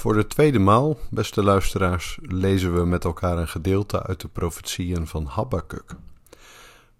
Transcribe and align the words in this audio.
Voor 0.00 0.14
de 0.14 0.26
tweede 0.26 0.58
maal, 0.58 0.98
beste 1.10 1.42
luisteraars, 1.42 2.18
lezen 2.22 2.74
we 2.74 2.84
met 2.84 3.04
elkaar 3.04 3.38
een 3.38 3.48
gedeelte 3.48 4.02
uit 4.02 4.20
de 4.20 4.28
profetieën 4.28 5.06
van 5.06 5.26
Habakkuk. 5.26 5.94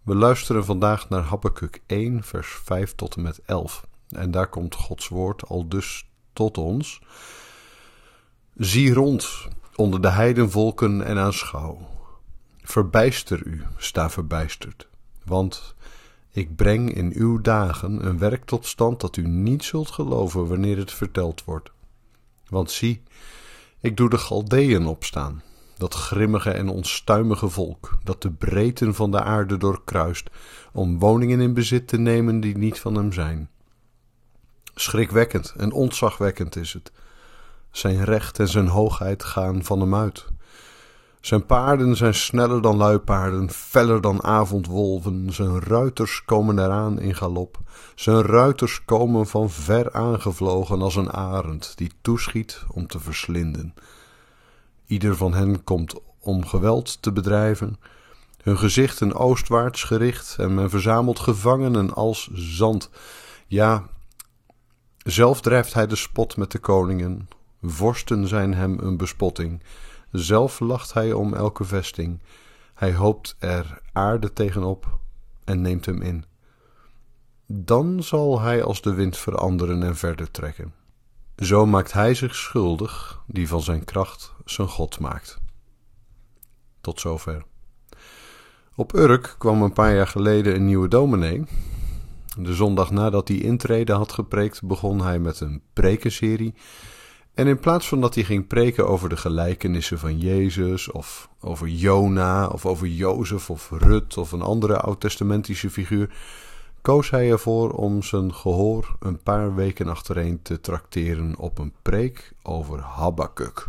We 0.03 0.15
luisteren 0.15 0.65
vandaag 0.65 1.09
naar 1.09 1.23
Habakkuk 1.23 1.83
1, 1.87 2.23
vers 2.23 2.49
5 2.65 2.95
tot 2.95 3.17
en 3.17 3.23
met 3.23 3.41
11. 3.45 3.87
En 4.09 4.31
daar 4.31 4.49
komt 4.49 4.75
Gods 4.75 5.09
woord 5.09 5.49
al 5.49 5.69
dus 5.69 6.11
tot 6.33 6.59
ons. 6.59 7.01
Zie 8.55 8.93
rond 8.93 9.49
onder 9.75 10.01
de 10.03 10.11
heidenvolken 10.11 11.05
en 11.05 11.19
aanschouw. 11.19 11.89
Verbijster 12.63 13.47
u, 13.47 13.63
sta 13.77 14.11
verbijsterd. 14.11 14.89
Want 15.25 15.75
ik 16.31 16.57
breng 16.57 16.95
in 16.95 17.13
uw 17.15 17.41
dagen 17.41 18.07
een 18.07 18.19
werk 18.19 18.45
tot 18.45 18.67
stand 18.67 19.01
dat 19.01 19.17
u 19.17 19.27
niet 19.27 19.65
zult 19.65 19.91
geloven 19.91 20.49
wanneer 20.49 20.77
het 20.77 20.93
verteld 20.93 21.45
wordt. 21.45 21.71
Want 22.51 22.71
zie, 22.71 23.03
ik 23.81 23.97
doe 23.97 24.11
de 24.11 24.19
Galdeën 24.19 24.87
opstaan, 24.87 25.43
dat 25.77 25.95
grimmige 25.95 26.51
en 26.51 26.69
onstuimige 26.69 27.49
volk, 27.49 27.99
dat 28.05 28.23
de 28.23 28.31
breedten 28.31 28.95
van 28.95 29.11
de 29.11 29.23
aarde 29.23 29.57
doorkruist, 29.57 30.31
om 30.73 30.99
woningen 30.99 31.41
in 31.41 31.55
bezit 31.55 31.89
te 31.89 31.99
nemen 31.99 32.41
die 32.41 32.59
niet 32.59 32.79
van 32.79 32.95
hem 32.95 33.13
zijn. 33.13 33.51
Schrikwekkend 34.75 35.55
en 35.57 35.73
ontzagwekkend 35.73 36.57
is 36.57 36.73
het. 36.73 36.93
Zijn 37.71 38.05
recht 38.05 38.39
en 38.39 38.49
zijn 38.49 38.67
hoogheid 38.67 39.25
gaan 39.25 39.65
van 39.65 39.81
hem 39.81 39.95
uit. 39.95 40.27
Zijn 41.21 41.47
paarden 41.47 41.97
zijn 41.97 42.15
sneller 42.15 42.63
dan 42.63 42.77
luipaarden, 42.77 43.51
feller 43.51 44.01
dan 44.01 44.25
avondwolven. 44.25 45.33
Zijn 45.33 45.61
ruiters 45.61 46.25
komen 46.25 46.59
eraan 46.59 47.01
in 47.01 47.15
galop. 47.15 47.59
Zijn 47.95 48.23
ruiters 48.23 48.85
komen 48.85 49.27
van 49.27 49.51
ver 49.51 49.93
aangevlogen 49.93 50.83
als 50.83 50.97
een 50.97 51.13
arend 51.13 51.73
die 51.77 51.91
toeschiet 52.01 52.63
om 52.73 52.87
te 52.87 53.01
verslinden. 53.01 53.75
Ieder 54.87 55.17
van 55.17 55.35
hen 55.35 55.65
komt 55.65 55.95
om 56.21 56.47
geweld 56.47 57.03
te 57.03 57.13
bedrijven, 57.13 57.79
hun 58.43 58.59
gezichten 58.59 59.15
oostwaarts 59.15 59.83
gericht 59.83 60.37
en 60.39 60.55
men 60.55 60.71
verzamelt 60.71 61.19
gevangenen 61.19 61.95
als 61.95 62.31
zand. 62.33 62.91
Ja, 63.47 63.89
zelf 64.99 65.41
drijft 65.41 65.75
hij 65.75 65.87
de 65.87 65.97
spot 65.97 66.37
met 66.37 66.51
de 66.51 66.59
koningen, 66.59 67.29
vorsten 67.63 68.29
zijn 68.29 68.55
hem 68.55 68.79
een 68.79 68.97
bespotting. 68.97 69.63
Zelf 70.11 70.61
lacht 70.61 70.93
hij 70.93 71.13
om 71.13 71.35
elke 71.35 71.65
vesting. 71.65 72.21
Hij 72.75 72.95
hoopt 72.95 73.37
er 73.39 73.81
aarde 73.93 74.33
tegenop 74.33 74.99
en 75.45 75.61
neemt 75.61 75.87
hem 75.87 76.03
in. 76.03 76.25
Dan 77.47 78.03
zal 78.03 78.41
hij 78.41 78.63
als 78.63 78.83
de 78.83 78.95
wind 78.95 79.17
veranderen 79.17 79.83
en 79.83 79.97
verder 79.97 80.31
trekken. 80.31 80.75
Zo 81.37 81.67
maakt 81.67 81.93
hij 81.93 82.15
zich 82.15 82.35
schuldig, 82.35 83.23
die 83.27 83.49
van 83.49 83.61
zijn 83.61 83.85
kracht 83.85 84.33
zijn 84.45 84.69
God 84.69 84.99
maakt. 84.99 85.39
Tot 86.81 87.01
zover. 87.01 87.45
Op 88.75 88.95
Urk 88.95 89.35
kwam 89.39 89.63
een 89.63 89.73
paar 89.73 89.95
jaar 89.95 90.07
geleden 90.07 90.55
een 90.55 90.65
nieuwe 90.65 90.89
dominee. 90.89 91.45
De 92.39 92.55
zondag 92.55 92.91
nadat 92.91 93.29
hij 93.29 93.37
intrede 93.37 93.93
had 93.93 94.13
gepreekt, 94.13 94.63
begon 94.63 95.01
hij 95.01 95.19
met 95.19 95.41
een 95.41 95.63
prekenserie 95.73 96.55
en 97.41 97.47
in 97.47 97.59
plaats 97.59 97.89
van 97.89 98.01
dat 98.01 98.15
hij 98.15 98.25
ging 98.25 98.47
preken 98.47 98.89
over 98.89 99.09
de 99.09 99.17
gelijkenissen 99.17 99.99
van 99.99 100.19
Jezus, 100.19 100.91
of 100.91 101.29
over 101.41 101.69
Jona, 101.69 102.47
of 102.47 102.67
over 102.67 102.87
Jozef 102.87 103.51
of 103.51 103.71
Rut 103.71 104.17
of 104.17 104.33
een 104.33 104.43
andere 104.43 104.81
oud-testamentische 104.81 105.71
figuur, 105.71 106.15
koos 106.81 107.11
hij 107.11 107.31
ervoor 107.31 107.71
om 107.71 108.03
zijn 108.03 108.35
gehoor 108.35 108.97
een 108.99 109.23
paar 109.23 109.55
weken 109.55 109.89
achtereen 109.89 110.43
te 110.43 110.61
trakteren 110.61 111.39
op 111.39 111.59
een 111.59 111.73
preek 111.83 112.33
over 112.43 112.81
Habakkuk. 112.81 113.67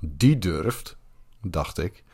Die 0.00 0.38
durft, 0.38 0.96
dacht 1.40 1.78
ik. 1.78 2.04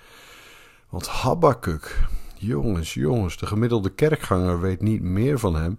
Want 0.88 1.08
Habakkuk, 1.08 2.08
jongens, 2.34 2.94
jongens, 2.94 3.36
de 3.36 3.46
gemiddelde 3.46 3.90
kerkganger 3.90 4.60
weet 4.60 4.80
niet 4.80 5.02
meer 5.02 5.38
van 5.38 5.54
hem 5.54 5.76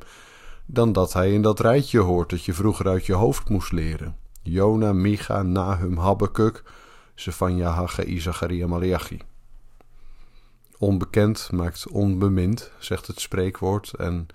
dan 0.66 0.92
dat 0.92 1.14
hij 1.14 1.34
in 1.34 1.42
dat 1.42 1.60
rijtje 1.60 2.00
hoort 2.00 2.30
dat 2.30 2.46
je 2.46 2.54
vroeger 2.54 2.88
uit 2.88 3.06
je 3.06 3.14
hoofd 3.14 3.50
moest 3.50 3.72
leren. 3.72 4.28
Jona, 4.42 4.94
Micha, 4.94 5.42
Nahum, 5.42 5.98
Habakkuk, 5.98 6.64
Zefania, 7.16 7.70
Haggai, 7.70 8.20
Zacharia, 8.20 8.68
Malachi. 8.68 9.20
Onbekend 10.78 11.52
maakt 11.52 11.88
onbemind, 11.88 12.72
zegt 12.78 13.08
het 13.08 13.20
spreekwoord. 13.20 13.94
En 13.94 14.28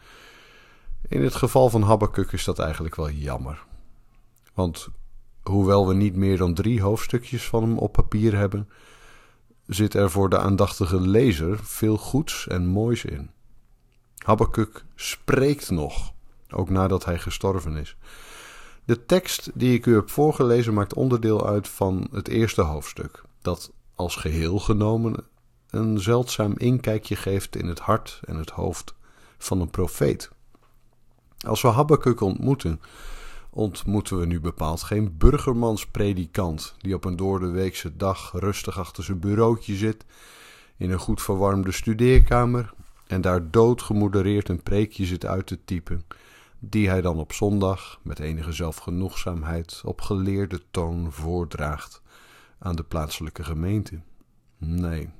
in 1.08 1.22
het 1.22 1.34
geval 1.34 1.70
van 1.70 1.82
Habakkuk 1.82 2.32
is 2.32 2.44
dat 2.44 2.58
eigenlijk 2.58 2.94
wel 2.94 3.10
jammer. 3.10 3.64
Want 4.54 4.88
hoewel 5.42 5.88
we 5.88 5.94
niet 5.94 6.16
meer 6.16 6.36
dan 6.36 6.54
drie 6.54 6.82
hoofdstukjes 6.82 7.48
van 7.48 7.62
hem 7.62 7.78
op 7.78 7.92
papier 7.92 8.36
hebben, 8.36 8.68
zit 9.66 9.94
er 9.94 10.10
voor 10.10 10.28
de 10.28 10.38
aandachtige 10.38 11.00
lezer 11.00 11.58
veel 11.62 11.96
goeds 11.96 12.46
en 12.46 12.66
moois 12.66 13.04
in. 13.04 13.30
Habakkuk 14.16 14.84
spreekt 14.94 15.70
nog, 15.70 16.12
ook 16.50 16.70
nadat 16.70 17.04
hij 17.04 17.18
gestorven 17.18 17.76
is. 17.76 17.96
De 18.84 19.06
tekst 19.06 19.50
die 19.54 19.74
ik 19.74 19.86
u 19.86 19.94
heb 19.94 20.10
voorgelezen 20.10 20.74
maakt 20.74 20.94
onderdeel 20.94 21.46
uit 21.46 21.68
van 21.68 22.08
het 22.12 22.28
eerste 22.28 22.62
hoofdstuk, 22.62 23.22
dat 23.42 23.72
als 23.94 24.16
geheel 24.16 24.58
genomen 24.58 25.14
een 25.70 26.00
zeldzaam 26.00 26.52
inkijkje 26.56 27.16
geeft 27.16 27.56
in 27.56 27.66
het 27.66 27.78
hart 27.78 28.20
en 28.24 28.36
het 28.36 28.50
hoofd 28.50 28.94
van 29.38 29.60
een 29.60 29.70
profeet. 29.70 30.30
Als 31.46 31.62
we 31.62 31.68
Habakkuk 31.68 32.20
ontmoeten, 32.20 32.80
ontmoeten 33.50 34.18
we 34.18 34.26
nu 34.26 34.40
bepaald 34.40 34.82
geen 34.82 35.16
burgermanspredikant 35.16 36.74
die 36.78 36.94
op 36.94 37.04
een 37.04 37.16
doordeweekse 37.16 37.96
dag 37.96 38.32
rustig 38.32 38.78
achter 38.78 39.04
zijn 39.04 39.18
bureautje 39.18 39.74
zit 39.74 40.04
in 40.76 40.90
een 40.90 40.98
goed 40.98 41.22
verwarmde 41.22 41.72
studeerkamer 41.72 42.74
en 43.06 43.20
daar 43.20 43.50
doodgemodereerd 43.50 44.48
een 44.48 44.62
preekje 44.62 45.04
zit 45.04 45.26
uit 45.26 45.46
te 45.46 45.64
typen 45.64 46.04
die 46.70 46.88
hij 46.88 47.00
dan 47.00 47.18
op 47.18 47.32
zondag 47.32 48.00
met 48.02 48.18
enige 48.18 48.52
zelfgenoegzaamheid 48.52 49.82
op 49.84 50.00
geleerde 50.00 50.60
toon 50.70 51.12
voordraagt 51.12 52.02
aan 52.58 52.76
de 52.76 52.82
plaatselijke 52.82 53.44
gemeente. 53.44 54.00
Nee, 54.58 55.10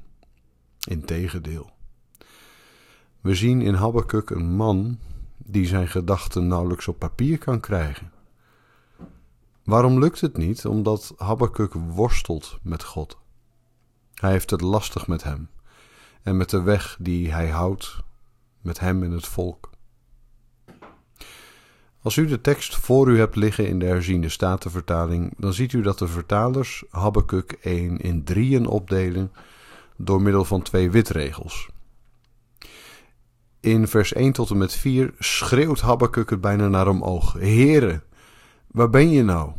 integendeel. 0.89 1.71
We 3.21 3.35
zien 3.35 3.61
in 3.61 3.75
Habakkuk 3.75 4.31
een 4.31 4.57
man 4.57 4.99
die 5.37 5.67
zijn 5.67 5.89
gedachten 5.89 6.47
nauwelijks 6.47 6.89
op 6.89 6.99
papier 6.99 7.39
kan 7.39 7.61
krijgen. 7.61 8.13
Waarom 9.65 9.99
lukt 9.99 10.21
het 10.21 10.37
niet? 10.37 10.67
Omdat 10.67 11.15
Habakkuk 11.17 11.73
worstelt 11.73 12.59
met 12.63 12.85
God. 12.85 13.19
Hij 14.15 14.31
heeft 14.31 14.51
het 14.51 14.61
lastig 14.61 15.07
met 15.07 15.23
hem 15.23 15.49
en 16.23 16.37
met 16.37 16.51
de 16.51 16.63
weg 16.63 16.97
die 17.01 17.33
hij 17.33 17.49
houdt 17.49 18.03
met 18.61 18.81
hem 18.81 19.03
en 19.03 19.11
het 19.11 19.27
volk. 19.27 19.74
Als 22.05 22.17
u 22.17 22.27
de 22.27 22.41
tekst 22.41 22.77
voor 22.77 23.09
u 23.09 23.19
hebt 23.19 23.37
liggen 23.37 23.69
in 23.69 23.79
de 23.79 23.87
herziende 23.87 24.29
statenvertaling, 24.29 25.35
dan 25.37 25.53
ziet 25.53 25.73
u 25.73 25.83
dat 25.83 25.99
de 25.99 26.09
vertalers 26.09 26.85
Habakkuk 26.91 27.53
1 27.53 27.99
in 27.99 28.25
drieën 28.25 28.67
opdelen 28.67 29.33
door 29.97 30.23
middel 30.23 30.45
van 30.45 30.63
twee 30.63 30.91
witregels. 30.91 31.69
In 33.61 33.89
vers 33.89 34.13
1 34.13 34.33
tot 34.33 34.51
en 34.51 34.57
met 34.57 34.73
4 34.73 35.15
schreeuwt 35.19 35.81
Habakkuk 35.81 36.31
het 36.31 36.41
bijna 36.41 36.69
naar 36.69 36.89
omhoog. 36.89 37.33
Heere, 37.33 38.03
waar 38.67 38.91
ben 38.91 39.11
je 39.11 39.23
nou? 39.23 39.53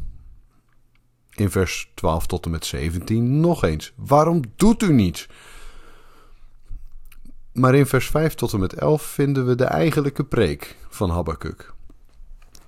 In 1.35 1.49
vers 1.51 1.91
12 1.93 2.25
tot 2.25 2.45
en 2.45 2.51
met 2.51 2.65
17 2.65 3.39
nog 3.39 3.63
eens. 3.63 3.93
Waarom 3.95 4.41
doet 4.55 4.81
u 4.81 4.93
niets? 4.93 5.29
Maar 7.53 7.75
in 7.75 7.85
vers 7.85 8.09
5 8.09 8.33
tot 8.33 8.53
en 8.53 8.59
met 8.59 8.73
11 8.73 9.03
vinden 9.03 9.45
we 9.45 9.55
de 9.55 9.65
eigenlijke 9.65 10.23
preek 10.23 10.77
van 10.89 11.09
Habakkuk. 11.09 11.74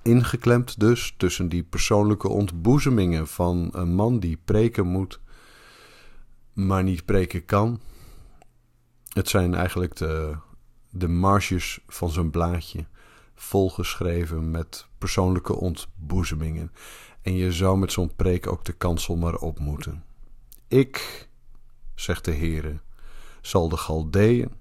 Ingeklemd 0.08 0.80
dus 0.80 1.14
tussen 1.16 1.48
die 1.48 1.62
persoonlijke 1.62 2.28
ontboezemingen 2.28 3.26
van 3.26 3.68
een 3.72 3.94
man 3.94 4.20
die 4.20 4.38
preken 4.44 4.86
moet, 4.86 5.20
maar 6.52 6.82
niet 6.82 7.04
preken 7.04 7.44
kan. 7.44 7.80
Het 9.08 9.28
zijn 9.28 9.54
eigenlijk 9.54 9.96
de, 9.96 10.36
de 10.90 11.08
marges 11.08 11.80
van 11.86 12.10
zijn 12.10 12.30
blaadje, 12.30 12.86
volgeschreven 13.34 14.50
met 14.50 14.86
persoonlijke 14.98 15.54
ontboezemingen. 15.54 16.72
En 17.22 17.34
je 17.34 17.52
zou 17.52 17.78
met 17.78 17.92
zo'n 17.92 18.16
preek 18.16 18.46
ook 18.46 18.64
de 18.64 18.72
kansel 18.72 19.16
maar 19.16 19.34
op 19.34 19.58
moeten. 19.58 20.04
Ik, 20.68 21.28
zegt 21.94 22.24
de 22.24 22.34
Heere, 22.34 22.80
zal 23.40 23.68
de 23.68 23.76
Galdeën. 23.76 24.52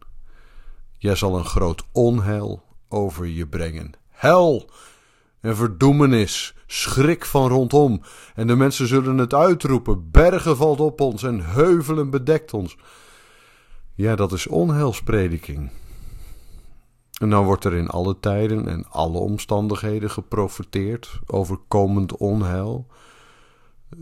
Jij 0.97 1.15
zal 1.15 1.37
een 1.37 1.45
groot 1.45 1.83
onheil 1.91 2.63
over 2.87 3.25
je 3.25 3.47
brengen. 3.47 3.91
Hel 4.09 4.69
en 5.41 5.55
verdoemenis, 5.55 6.55
schrik 6.65 7.25
van 7.25 7.47
rondom. 7.49 8.01
En 8.35 8.47
de 8.47 8.55
mensen 8.55 8.87
zullen 8.87 9.17
het 9.17 9.33
uitroepen: 9.33 10.11
bergen 10.11 10.57
valt 10.57 10.79
op 10.79 11.01
ons 11.01 11.23
en 11.23 11.45
heuvelen 11.45 12.09
bedekt 12.09 12.53
ons. 12.53 12.77
Ja, 13.93 14.15
dat 14.15 14.31
is 14.31 14.47
onheilsprediking. 14.47 15.71
En 17.19 17.29
dan 17.29 17.45
wordt 17.45 17.65
er 17.65 17.73
in 17.73 17.87
alle 17.87 18.19
tijden 18.19 18.67
en 18.67 18.85
alle 18.89 19.17
omstandigheden 19.17 20.09
geprofeteerd 20.09 21.19
over 21.25 21.57
komend 21.67 22.17
onheil. 22.17 22.87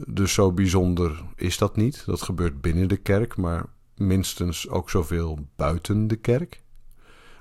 Dus 0.07 0.33
zo 0.33 0.51
bijzonder 0.51 1.23
is 1.35 1.57
dat 1.57 1.75
niet. 1.75 2.03
Dat 2.05 2.21
gebeurt 2.21 2.61
binnen 2.61 2.88
de 2.88 2.97
kerk, 2.97 3.38
maar 3.38 3.65
minstens 3.95 4.69
ook 4.69 4.89
zoveel 4.89 5.39
buiten 5.55 6.07
de 6.07 6.15
kerk. 6.15 6.63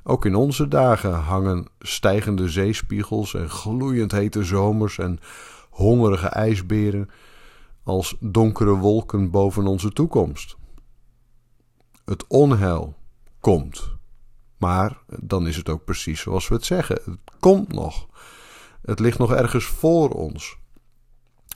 Ook 0.05 0.25
in 0.25 0.35
onze 0.35 0.69
dagen 0.69 1.13
hangen 1.13 1.67
stijgende 1.79 2.49
zeespiegels 2.49 3.35
en 3.35 3.51
gloeiend 3.51 4.13
hete 4.13 4.45
zomers 4.45 4.99
en 4.99 5.19
hongerige 5.71 6.27
ijsberen 6.27 7.11
als 7.83 8.17
donkere 8.21 8.75
wolken 8.75 9.31
boven 9.31 9.67
onze 9.67 9.93
toekomst. 9.93 10.57
Het 12.05 12.27
onheil 12.27 12.95
komt. 13.41 13.93
Maar 14.59 14.99
dan 15.07 15.47
is 15.47 15.57
het 15.57 15.69
ook 15.69 15.85
precies 15.85 16.21
zoals 16.21 16.49
we 16.49 16.55
het 16.55 16.65
zeggen. 16.65 17.01
Het 17.05 17.19
komt 17.41 17.73
nog. 17.73 18.07
Het 18.83 18.99
ligt 18.99 19.19
nog 19.19 19.33
ergens 19.33 19.65
voor 19.65 20.11
ons. 20.11 20.57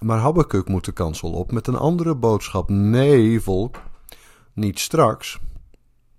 Maar 0.01 0.19
Habakkuk 0.19 0.69
moet 0.69 0.85
de 0.85 0.93
kansel 0.93 1.33
op 1.33 1.53
met 1.53 1.67
een 1.67 1.77
andere 1.77 2.15
boodschap. 2.15 2.69
Nee, 2.69 3.41
volk, 3.41 3.83
niet 4.53 4.79
straks. 4.79 5.39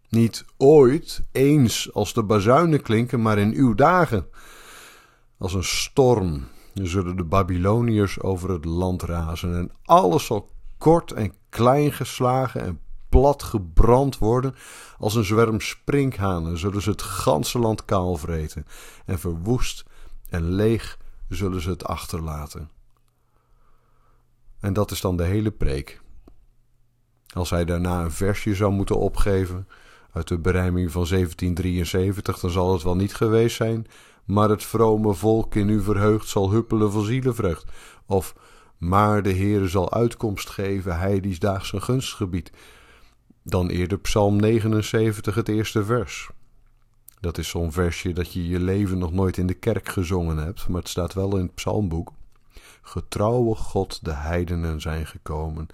Niet 0.10 0.46
ooit, 0.58 1.24
eens 1.32 1.94
als 1.94 2.14
de 2.14 2.24
bazuinen 2.24 2.82
klinken, 2.82 3.22
maar 3.22 3.38
in 3.38 3.54
uw 3.54 3.74
dagen. 3.74 4.28
Als 5.38 5.54
een 5.54 5.64
storm 5.64 6.48
zullen 6.74 7.16
de 7.16 7.24
Babyloniërs 7.24 8.22
over 8.22 8.50
het 8.50 8.66
land 8.66 9.04
razen 9.04 9.56
en 9.56 9.72
alles 9.84 10.26
zal 10.26 10.50
kort 10.78 11.12
en 11.12 11.34
klein 11.50 11.92
geslagen 11.92 12.62
en 12.62 12.80
plat 13.10 13.44
gebrand 13.44 14.18
worden. 14.18 14.56
Als 14.98 15.16
een 15.16 15.24
zwerm 15.24 15.60
sprinkhanen 15.60 16.58
zullen 16.58 16.82
ze 16.82 16.90
het 16.90 17.02
ganse 17.02 17.60
land 17.60 17.86
kaal 17.86 18.16
vreten 18.16 18.66
en 19.06 19.20
verwoest 19.20 19.86
en 20.30 20.52
leeg 20.52 20.98
zullen 21.30 21.62
ze 21.62 21.70
het 21.70 21.86
achterlaten. 21.86 22.70
En 24.60 24.74
dat 24.74 24.92
is 24.92 25.02
dan 25.02 25.18
de 25.18 25.24
hele 25.24 25.52
preek. 25.52 26.02
Als 27.34 27.50
hij 27.50 27.66
daarna 27.66 28.04
een 28.04 28.12
versje 28.12 28.56
zou 28.56 28.72
moeten 28.72 29.00
opgeven 29.00 29.68
uit 30.12 30.28
de 30.28 30.38
berijming 30.38 30.92
van 30.92 31.06
1773, 31.10 32.40
dan 32.40 32.50
zal 32.50 32.74
het 32.74 32.84
wel 32.84 32.96
niet 32.96 33.16
geweest 33.16 33.56
zijn, 33.56 33.88
maar 34.26 34.50
het 34.50 34.64
vrome 34.64 35.14
volk 35.14 35.56
in 35.56 35.70
u 35.70 35.82
verheugd 35.82 36.28
zal 36.28 36.52
huppelen 36.52 36.92
van 36.92 37.04
zielenvrucht. 37.04 37.72
Of, 38.06 38.36
maar 38.78 39.24
de 39.24 39.34
Heere 39.34 39.68
zal 39.68 39.94
uitkomst 39.94 40.50
geven, 40.50 41.00
hij 41.00 41.20
die 41.20 41.40
daags 41.40 41.70
zijn 41.70 41.82
gunst 41.82 42.14
gebiedt. 42.14 42.52
Dan 43.44 43.70
eerder 43.70 44.00
Psalm 44.00 44.36
79, 44.36 45.36
het 45.36 45.50
eerste 45.50 45.86
vers. 45.86 46.30
Dat 47.20 47.38
is 47.38 47.50
zo'n 47.50 47.72
versje 47.72 48.14
dat 48.14 48.34
je 48.34 48.48
je 48.48 48.60
leven 48.60 48.98
nog 48.98 49.12
nooit 49.12 49.38
in 49.38 49.48
de 49.48 49.54
kerk 49.54 49.90
gezongen 49.90 50.38
hebt, 50.38 50.68
maar 50.68 50.80
het 50.80 50.90
staat 50.90 51.14
wel 51.14 51.38
in 51.38 51.44
het 51.44 51.56
psalmboek. 51.56 52.12
Getrouwe 52.82 53.56
God, 53.56 54.06
de 54.06 54.14
heidenen 54.14 54.82
zijn 54.82 55.06
gekomen. 55.06 55.68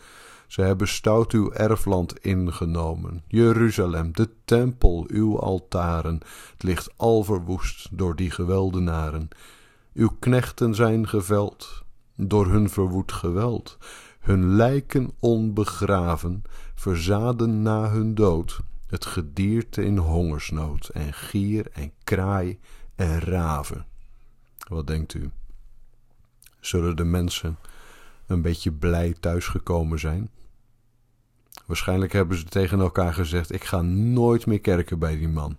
Ze 0.56 0.62
hebben 0.62 0.88
stout 0.88 1.32
uw 1.32 1.52
erfland 1.52 2.20
ingenomen. 2.20 3.24
Jeruzalem, 3.28 4.12
de 4.14 4.30
tempel, 4.46 5.06
uw 5.08 5.40
altaren. 5.40 6.20
Het 6.52 6.64
ligt 6.64 6.90
al 6.96 7.24
verwoest 7.24 7.88
door 7.92 8.16
die 8.16 8.32
geweldenaren. 8.32 9.28
Uw 9.94 10.10
knechten 10.20 10.76
zijn 10.76 11.08
geveld 11.08 11.84
door 12.16 12.48
hun 12.48 12.70
verwoed 12.70 13.12
geweld. 13.12 13.78
Hun 14.20 14.56
lijken 14.56 15.12
onbegraven, 15.20 16.44
verzaden 16.76 17.62
na 17.62 17.90
hun 17.90 18.16
dood. 18.16 18.60
Het 18.88 19.06
gedierte 19.06 19.84
in 19.84 19.98
hongersnood 19.98 20.88
en 20.88 21.14
gier 21.14 21.68
en 21.72 21.92
kraai 22.04 22.60
en 22.96 23.20
raven. 23.20 23.86
Wat 24.68 24.88
denkt 24.88 25.14
u? 25.14 25.30
Zullen 26.60 26.96
de 26.96 27.04
mensen 27.04 27.58
een 28.28 28.42
beetje 28.42 28.72
blij 28.72 29.16
thuisgekomen 29.20 30.00
zijn? 30.00 30.30
Waarschijnlijk 31.66 32.14
hebben 32.14 32.38
ze 32.38 32.46
tegen 32.46 32.80
elkaar 32.80 33.14
gezegd: 33.14 33.54
Ik 33.54 33.64
ga 33.64 33.82
nooit 33.82 34.46
meer 34.46 34.62
kerken 34.62 35.00
bij 35.00 35.18
die 35.18 35.30
man. 35.30 35.58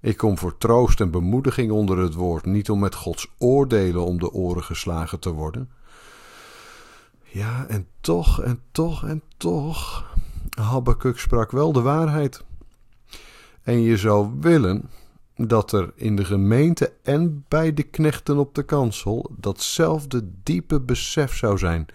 Ik 0.00 0.16
kom 0.16 0.38
voor 0.38 0.58
troost 0.58 1.00
en 1.00 1.10
bemoediging 1.10 1.70
onder 1.70 1.98
het 1.98 2.14
woord, 2.14 2.44
niet 2.44 2.70
om 2.70 2.78
met 2.78 2.94
Gods 2.94 3.30
oordelen 3.38 4.04
om 4.04 4.18
de 4.18 4.32
oren 4.32 4.64
geslagen 4.64 5.18
te 5.18 5.32
worden. 5.32 5.70
Ja, 7.22 7.66
en 7.66 7.86
toch, 8.00 8.42
en 8.42 8.60
toch, 8.72 9.04
en 9.06 9.22
toch. 9.36 10.10
Habakkuk 10.50 11.18
sprak 11.18 11.50
wel 11.50 11.72
de 11.72 11.80
waarheid. 11.80 12.44
En 13.62 13.80
je 13.80 13.96
zou 13.96 14.30
willen 14.40 14.90
dat 15.36 15.72
er 15.72 15.92
in 15.94 16.16
de 16.16 16.24
gemeente 16.24 16.92
en 17.02 17.44
bij 17.48 17.74
de 17.74 17.82
knechten 17.82 18.38
op 18.38 18.54
de 18.54 18.62
kansel 18.62 19.30
datzelfde 19.36 20.28
diepe 20.42 20.80
besef 20.80 21.36
zou 21.36 21.58
zijn 21.58 21.86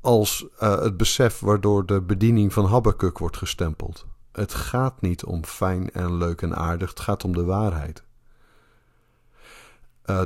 als 0.00 0.46
uh, 0.62 0.80
het 0.80 0.96
besef 0.96 1.40
waardoor 1.40 1.86
de 1.86 2.00
bediening 2.00 2.52
van 2.52 2.64
Habakkuk 2.64 3.18
wordt 3.18 3.36
gestempeld. 3.36 4.06
Het 4.32 4.54
gaat 4.54 5.00
niet 5.00 5.24
om 5.24 5.44
fijn 5.44 5.90
en 5.90 6.16
leuk 6.16 6.42
en 6.42 6.56
aardig, 6.56 6.88
het 6.88 7.00
gaat 7.00 7.24
om 7.24 7.32
de 7.32 7.44
waarheid. 7.44 8.02
Uh, 10.06 10.22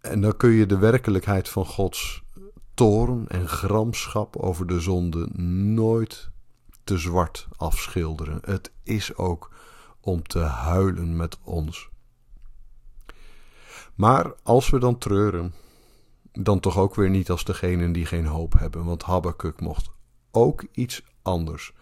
en 0.00 0.20
dan 0.20 0.36
kun 0.36 0.50
je 0.50 0.66
de 0.66 0.78
werkelijkheid 0.78 1.48
van 1.48 1.66
Gods 1.66 2.22
toorn 2.74 3.28
en 3.28 3.48
gramschap 3.48 4.36
over 4.36 4.66
de 4.66 4.80
zonde 4.80 5.28
nooit 5.74 6.30
te 6.84 6.98
zwart 6.98 7.48
afschilderen. 7.56 8.38
Het 8.44 8.72
is 8.82 9.16
ook 9.16 9.50
om 10.00 10.22
te 10.22 10.38
huilen 10.38 11.16
met 11.16 11.38
ons. 11.42 11.88
Maar 13.94 14.32
als 14.42 14.70
we 14.70 14.78
dan 14.78 14.98
treuren, 14.98 15.54
dan 16.40 16.60
toch 16.60 16.78
ook 16.78 16.94
weer 16.94 17.10
niet 17.10 17.30
als 17.30 17.44
degenen 17.44 17.92
die 17.92 18.06
geen 18.06 18.26
hoop 18.26 18.58
hebben, 18.58 18.84
want 18.84 19.02
Habakkuk 19.02 19.60
mocht 19.60 19.90
ook 20.30 20.64
iets 20.72 21.02
anders 21.22 21.72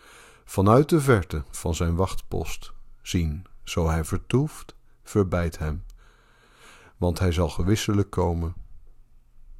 vanuit 0.44 0.88
de 0.88 1.00
verte 1.00 1.44
van 1.50 1.74
zijn 1.74 1.96
wachtpost 1.96 2.72
zien. 3.02 3.46
Zo 3.64 3.88
hij 3.88 4.04
vertoeft, 4.04 4.74
verbijt 5.02 5.58
hem. 5.58 5.84
Want 6.96 7.18
hij 7.18 7.32
zal 7.32 7.48
gewisselijk 7.48 8.10
komen, 8.10 8.54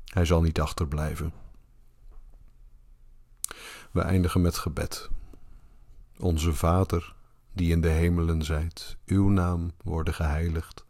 hij 0.05 0.25
zal 0.25 0.43
niet 0.43 0.61
achterblijven. 0.61 1.33
We 3.91 4.01
eindigen 4.01 4.41
met 4.41 4.57
gebed. 4.57 5.11
Onze 6.19 6.55
Vader, 6.55 7.15
die 7.53 7.71
in 7.71 7.81
de 7.81 7.89
hemelen 7.89 8.43
zijt, 8.43 8.97
uw 9.07 9.29
naam 9.29 9.71
worden 9.83 10.15
geheiligd, 10.15 10.85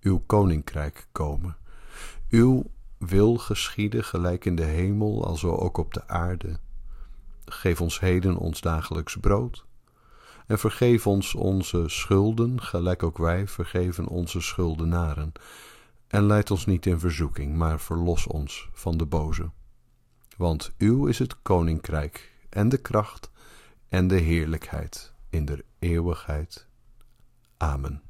uw 0.00 0.22
koninkrijk 0.26 1.06
komen, 1.12 1.56
uw 2.28 2.64
wil 3.06 3.36
geschieden 3.36 4.04
gelijk 4.04 4.44
in 4.44 4.56
de 4.56 4.64
hemel, 4.64 5.26
als 5.26 5.44
ook 5.44 5.76
op 5.76 5.94
de 5.94 6.08
aarde. 6.08 6.58
Geef 7.44 7.80
ons 7.80 8.00
heden 8.00 8.36
ons 8.36 8.60
dagelijks 8.60 9.16
brood. 9.16 9.66
En 10.46 10.58
vergeef 10.58 11.06
ons 11.06 11.34
onze 11.34 11.84
schulden, 11.88 12.62
gelijk 12.62 13.02
ook 13.02 13.18
wij 13.18 13.48
vergeven 13.48 14.06
onze 14.06 14.40
schuldenaren. 14.40 15.32
En 16.06 16.26
leid 16.26 16.50
ons 16.50 16.66
niet 16.66 16.86
in 16.86 16.98
verzoeking, 16.98 17.56
maar 17.56 17.80
verlos 17.80 18.26
ons 18.26 18.68
van 18.72 18.96
de 18.96 19.06
boze. 19.06 19.50
Want 20.36 20.74
uw 20.78 21.06
is 21.06 21.18
het 21.18 21.42
koninkrijk 21.42 22.32
en 22.48 22.68
de 22.68 22.78
kracht 22.78 23.30
en 23.88 24.08
de 24.08 24.18
heerlijkheid 24.18 25.12
in 25.30 25.44
der 25.44 25.62
eeuwigheid. 25.78 26.66
Amen. 27.56 28.02